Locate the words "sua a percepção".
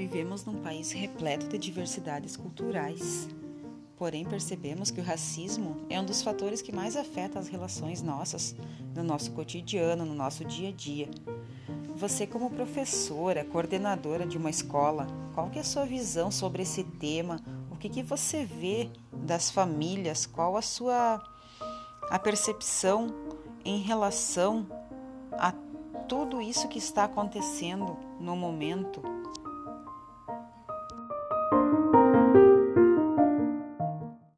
20.62-23.08